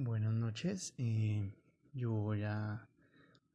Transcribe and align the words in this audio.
Buenas 0.00 0.32
noches. 0.32 0.94
Eh, 0.96 1.50
yo 1.92 2.12
voy 2.12 2.44
a 2.44 2.88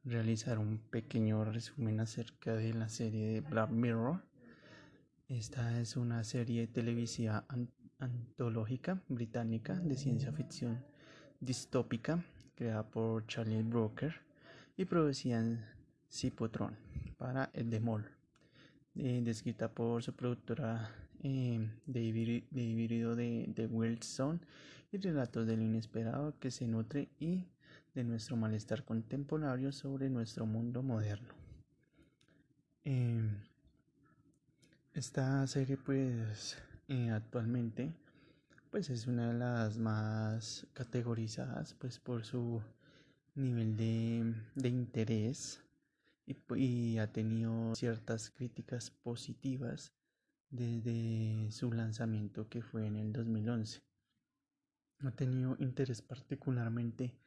realizar 0.04 0.58
un 0.58 0.76
pequeño 0.76 1.42
resumen 1.42 2.00
acerca 2.00 2.54
de 2.54 2.74
la 2.74 2.90
serie 2.90 3.28
de 3.28 3.40
Black 3.40 3.70
Mirror. 3.70 4.22
Esta 5.26 5.80
es 5.80 5.96
una 5.96 6.22
serie 6.22 6.66
televisiva 6.66 7.46
antológica 7.98 9.00
británica 9.08 9.76
de 9.76 9.96
ciencia 9.96 10.32
ficción 10.32 10.84
distópica 11.40 12.22
creada 12.54 12.90
por 12.90 13.26
Charlie 13.26 13.62
Brooker 13.62 14.14
y 14.76 14.84
producida 14.84 15.38
en 15.38 15.64
Cipotron 16.10 16.76
para 17.16 17.48
el 17.54 17.70
Demol, 17.70 18.04
eh, 18.96 19.22
descrita 19.24 19.72
por 19.72 20.02
su 20.02 20.14
productora 20.14 20.90
eh, 21.24 21.70
de, 21.86 22.02
híbrido 22.02 23.16
de, 23.16 23.46
de 23.48 23.66
Wilson 23.66 24.42
y 24.92 24.98
relatos 24.98 25.46
del 25.46 25.62
inesperado 25.62 26.38
que 26.38 26.50
se 26.50 26.68
nutre 26.68 27.08
y 27.18 27.46
de 27.94 28.04
nuestro 28.04 28.36
malestar 28.36 28.84
contemporáneo 28.84 29.72
sobre 29.72 30.10
nuestro 30.10 30.44
mundo 30.44 30.82
moderno. 30.82 31.34
Em, 32.84 33.38
esta 34.92 35.46
serie 35.46 35.78
pues 35.78 36.58
eh, 36.88 37.10
actualmente 37.10 37.90
pues 38.70 38.90
es 38.90 39.06
una 39.06 39.28
de 39.28 39.38
las 39.38 39.78
más 39.78 40.66
categorizadas 40.74 41.72
pues 41.72 41.98
por 41.98 42.22
su 42.26 42.60
nivel 43.34 43.78
de, 43.78 44.34
de 44.56 44.68
interés 44.68 45.62
y 46.54 46.98
ha 46.98 47.10
tenido 47.10 47.74
ciertas 47.74 48.28
críticas 48.28 48.90
positivas 48.90 49.90
desde 50.54 51.50
su 51.50 51.72
lanzamiento 51.72 52.48
que 52.48 52.62
fue 52.62 52.86
en 52.86 52.96
el 52.96 53.12
2011. 53.12 53.82
Ha 55.00 55.10
tenido 55.10 55.56
interés 55.58 56.00
particularmente 56.00 57.18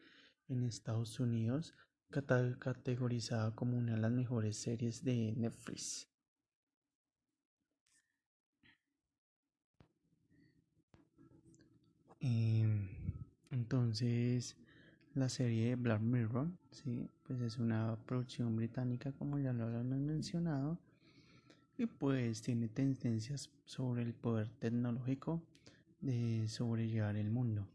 en 0.47 0.63
Estados 0.63 1.19
Unidos, 1.19 1.73
categorizada 2.09 3.53
como 3.53 3.77
una 3.77 3.95
de 3.95 4.01
las 4.01 4.11
mejores 4.11 4.57
series 4.57 5.03
de 5.03 5.33
Netflix. 5.35 6.07
Em, 12.21 12.87
entonces, 13.51 14.55
la 15.13 15.27
serie 15.29 15.75
Black 15.75 16.01
Mirror, 16.01 16.49
sí, 16.71 17.09
pues 17.23 17.41
es 17.41 17.57
una 17.57 17.97
producción 18.05 18.55
británica, 18.55 19.11
como 19.11 19.37
ya 19.37 19.51
lo 19.51 19.65
habíamos 19.65 19.99
mencionado, 19.99 20.79
y 21.77 21.85
pues 21.85 22.41
tiene 22.41 22.67
tendencias 22.67 23.51
sobre 23.65 24.01
el 24.01 24.13
poder 24.13 24.49
tecnológico 24.49 25.43
de 26.01 26.47
sobrellevar 26.47 27.15
el 27.15 27.29
mundo. 27.29 27.67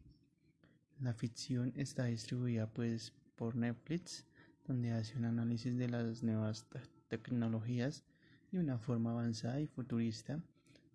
La 1.01 1.15
ficción 1.15 1.73
está 1.77 2.07
distribuida 2.07 2.67
pues 2.67 3.13
por 3.37 3.55
Netflix, 3.55 4.27
donde 4.67 4.93
hace 4.93 5.17
un 5.17 5.25
análisis 5.25 5.77
de 5.77 5.89
las 5.89 6.23
nuevas 6.23 6.67
tecnologías 7.09 8.05
de 8.51 8.59
una 8.59 8.79
forma 8.79 9.13
avanzada 9.13 9.61
y 9.61 9.67
futurista, 9.67 10.41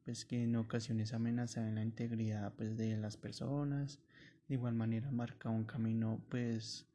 pues 0.03 0.25
que 0.25 0.44
en 0.44 0.55
ocasiones 0.55 1.13
amenazan 1.13 1.75
la 1.75 1.83
integridad 1.83 2.53
pues 2.55 2.78
de 2.78 2.97
las 2.97 3.17
personas. 3.17 4.00
De 4.47 4.55
igual 4.55 4.75
manera 4.75 5.11
marca 5.11 5.50
un 5.50 5.66
camino 5.66 6.22
pues 6.30 6.85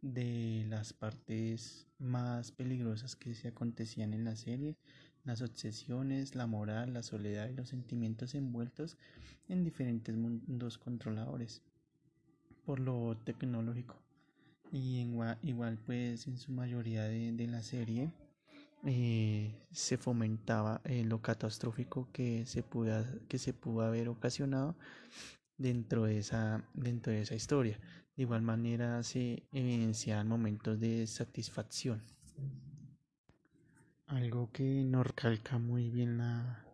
de 0.00 0.64
las 0.68 0.92
partes 0.92 1.86
más 1.98 2.52
peligrosas 2.52 3.16
que 3.16 3.34
se 3.34 3.48
acontecían 3.48 4.14
en 4.14 4.24
la 4.24 4.36
serie, 4.36 4.76
las 5.24 5.42
obsesiones, 5.42 6.34
la 6.34 6.46
moral, 6.46 6.94
la 6.94 7.02
soledad 7.02 7.48
y 7.48 7.54
los 7.54 7.68
sentimientos 7.68 8.34
envueltos 8.34 8.96
en 9.48 9.64
diferentes 9.64 10.16
mundos 10.16 10.78
controladores 10.78 11.62
por 12.64 12.80
lo 12.80 13.16
tecnológico. 13.24 13.96
Y 14.72 15.00
igual, 15.42 15.78
pues 15.84 16.26
en 16.28 16.38
su 16.38 16.52
mayoría 16.52 17.04
de, 17.04 17.46
la 17.48 17.62
serie 17.62 18.12
eh, 18.84 19.52
se 19.72 19.98
fomentaba 19.98 20.80
eh, 20.84 21.04
lo 21.04 21.20
catastrófico 21.20 22.08
que 22.12 22.46
se, 22.46 22.62
pudo, 22.62 23.04
que 23.28 23.38
se 23.38 23.52
pudo 23.52 23.82
haber 23.82 24.08
ocasionado 24.08 24.76
dentro 25.58 26.04
de 26.04 26.18
esa, 26.18 26.64
dentro 26.74 27.12
de 27.12 27.22
esa 27.22 27.34
historia. 27.34 27.78
De 28.16 28.22
igual 28.22 28.42
manera 28.42 29.02
se 29.02 29.42
evidenciaban 29.52 30.28
momentos 30.28 30.78
de 30.78 31.06
satisfacción. 31.08 32.02
Algo 34.10 34.50
que 34.50 34.82
nos 34.82 35.06
recalca 35.06 35.58
muy 35.58 35.88
bien 35.88 36.18
la, 36.18 36.64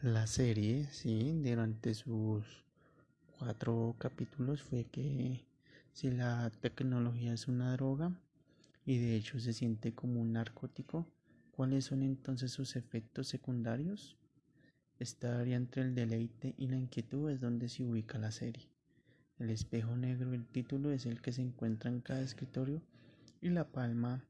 la 0.00 0.28
serie, 0.28 0.86
¿sí? 0.92 1.42
durante 1.42 1.92
sus 1.92 2.44
cuatro 3.36 3.96
capítulos 3.98 4.62
fue 4.62 4.84
que 4.84 5.44
si 5.92 6.08
la 6.12 6.48
tecnología 6.60 7.32
es 7.32 7.48
una 7.48 7.72
droga 7.72 8.12
y 8.84 8.98
de 8.98 9.16
hecho 9.16 9.40
se 9.40 9.52
siente 9.52 9.92
como 9.92 10.20
un 10.20 10.34
narcótico, 10.34 11.04
¿cuáles 11.50 11.86
son 11.86 12.04
entonces 12.04 12.52
sus 12.52 12.76
efectos 12.76 13.26
secundarios? 13.26 14.16
Esta 15.00 15.40
área 15.40 15.56
entre 15.56 15.82
el 15.82 15.96
deleite 15.96 16.54
y 16.56 16.68
la 16.68 16.76
inquietud 16.76 17.28
es 17.28 17.40
donde 17.40 17.68
se 17.68 17.82
ubica 17.82 18.18
la 18.18 18.30
serie. 18.30 18.68
El 19.40 19.50
espejo 19.50 19.96
negro 19.96 20.30
del 20.30 20.46
título 20.46 20.92
es 20.92 21.06
el 21.06 21.20
que 21.20 21.32
se 21.32 21.42
encuentra 21.42 21.90
en 21.90 22.00
cada 22.00 22.20
escritorio 22.20 22.82
y 23.40 23.48
la 23.48 23.64
palma 23.66 24.22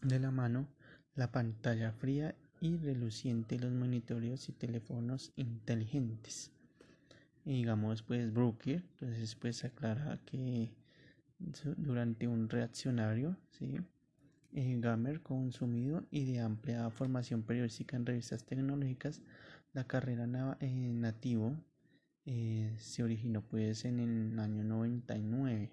de 0.00 0.18
la 0.18 0.30
mano 0.30 0.66
la 1.16 1.32
pantalla 1.32 1.92
fría 1.92 2.34
y 2.60 2.76
reluciente 2.76 3.58
los 3.58 3.72
monitoreos 3.72 4.48
y 4.48 4.52
teléfonos 4.52 5.32
inteligentes. 5.36 6.52
Digamos 7.44 8.02
pues 8.02 8.32
Brooker, 8.32 8.82
entonces 9.00 9.34
pues 9.34 9.64
aclara 9.64 10.20
que 10.26 10.70
durante 11.76 12.28
un 12.28 12.48
reaccionario, 12.48 13.36
¿sí? 13.58 13.78
Eh, 14.52 14.78
gamer 14.80 15.20
consumido 15.20 16.04
y 16.10 16.24
de 16.32 16.40
amplia 16.40 16.88
formación 16.90 17.42
periodística 17.42 17.96
en 17.96 18.06
revistas 18.06 18.44
tecnológicas, 18.44 19.20
la 19.74 19.84
carrera 19.84 20.56
eh, 20.60 20.92
nativo 20.94 21.54
eh, 22.24 22.74
se 22.78 23.02
originó 23.02 23.42
pues 23.42 23.84
en 23.84 24.00
el 24.00 24.38
año 24.40 24.64
99, 24.64 25.72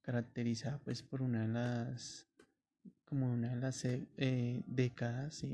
caracterizada 0.00 0.78
pues 0.78 1.02
por 1.02 1.20
una 1.20 1.42
de 1.42 1.48
las 1.48 2.26
como 3.04 3.32
una 3.32 3.50
de 3.50 3.56
las 3.56 3.84
eh, 3.84 4.62
décadas 4.66 5.46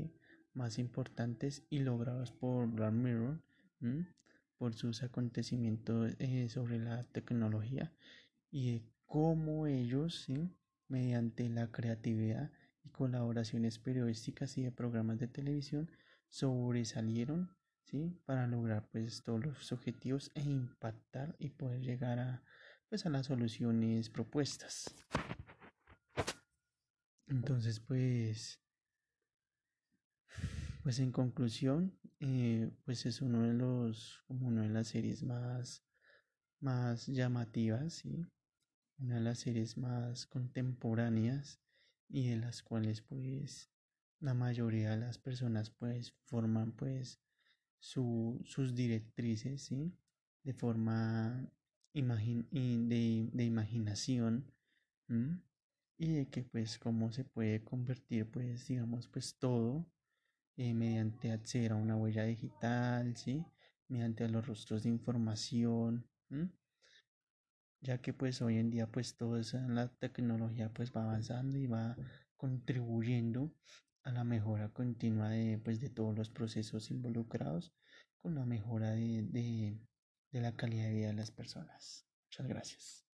más 0.53 0.79
importantes 0.79 1.63
y 1.69 1.79
logrados 1.79 2.31
por 2.31 2.67
Black 2.67 2.93
Mirror 2.93 3.41
por 4.57 4.75
sus 4.75 5.01
acontecimientos 5.01 6.13
eh, 6.19 6.47
sobre 6.49 6.77
la 6.77 7.03
tecnología 7.05 7.91
y 8.51 8.83
cómo 9.05 9.65
ellos 9.65 10.27
mediante 10.87 11.49
la 11.49 11.71
creatividad 11.71 12.51
y 12.83 12.89
colaboraciones 12.89 13.79
periodísticas 13.79 14.57
y 14.57 14.63
de 14.63 14.71
programas 14.71 15.17
de 15.17 15.27
televisión 15.27 15.89
sobresalieron 16.29 17.55
¿sí? 17.85 18.19
para 18.25 18.45
lograr 18.47 18.87
pues 18.91 19.23
todos 19.23 19.43
los 19.43 19.71
objetivos 19.71 20.31
e 20.35 20.41
impactar 20.41 21.35
y 21.39 21.49
poder 21.49 21.81
llegar 21.81 22.19
a 22.19 22.43
pues 22.87 23.05
a 23.05 23.09
las 23.09 23.27
soluciones 23.27 24.09
propuestas. 24.09 24.93
Entonces, 27.31 27.79
pues, 27.79 28.59
pues 30.83 30.99
en 30.99 31.13
conclusión, 31.13 31.97
eh, 32.19 32.69
pues 32.83 33.05
es 33.05 33.21
uno 33.21 33.43
de 33.43 33.53
los, 33.53 34.21
como 34.27 34.49
una 34.49 34.63
de 34.63 34.69
las 34.69 34.89
series 34.89 35.23
más, 35.23 35.81
más 36.59 37.07
llamativas, 37.07 37.93
¿sí? 37.93 38.27
una 38.99 39.15
de 39.15 39.21
las 39.21 39.39
series 39.39 39.77
más 39.77 40.27
contemporáneas 40.27 41.61
y 42.09 42.27
de 42.27 42.35
las 42.35 42.63
cuales, 42.63 43.01
pues, 43.01 43.71
la 44.19 44.33
mayoría 44.33 44.91
de 44.91 44.97
las 44.97 45.17
personas, 45.17 45.69
pues, 45.69 46.13
forman, 46.25 46.73
pues, 46.73 47.21
su, 47.79 48.41
sus 48.43 48.75
directrices, 48.75 49.61
¿sí? 49.61 49.95
De 50.43 50.53
forma 50.53 51.49
de, 51.93 53.29
de, 53.31 53.43
imaginación 53.45 54.51
y 56.01 56.13
de 56.13 56.29
que 56.29 56.43
pues 56.43 56.79
cómo 56.79 57.11
se 57.11 57.23
puede 57.23 57.63
convertir 57.63 58.25
pues 58.25 58.67
digamos 58.67 59.07
pues 59.07 59.37
todo 59.37 59.85
eh, 60.57 60.73
mediante 60.73 61.31
acceder 61.31 61.73
a 61.73 61.75
una 61.75 61.95
huella 61.95 62.23
digital, 62.23 63.15
¿sí? 63.15 63.45
mediante 63.87 64.27
los 64.27 64.47
rostros 64.47 64.81
de 64.81 64.89
información, 64.89 66.09
ya 67.81 68.01
que 68.01 68.13
pues 68.13 68.41
hoy 68.41 68.57
en 68.57 68.71
día 68.71 68.87
pues 68.87 69.15
toda 69.15 69.39
esa 69.39 69.59
la 69.67 69.89
tecnología 69.89 70.73
pues 70.73 70.91
va 70.91 71.03
avanzando 71.03 71.59
y 71.59 71.67
va 71.67 71.95
contribuyendo 72.35 73.53
a 74.01 74.11
la 74.11 74.23
mejora 74.23 74.69
continua 74.69 75.29
de 75.29 75.59
pues 75.59 75.79
de 75.81 75.91
todos 75.91 76.17
los 76.17 76.31
procesos 76.31 76.89
involucrados 76.89 77.75
con 78.23 78.33
la 78.33 78.45
mejora 78.47 78.89
de, 78.93 79.21
de 80.31 80.41
la 80.41 80.55
calidad 80.55 80.85
de 80.85 80.93
vida 80.93 81.07
de 81.09 81.13
las 81.13 81.29
personas. 81.29 82.07
Muchas 82.25 82.47
gracias. 82.47 83.10